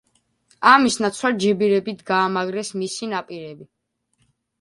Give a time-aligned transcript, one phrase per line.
[0.69, 3.69] ამის ნაცვლად, ჯებირებით გაამაგრეს მისი ნაპირები.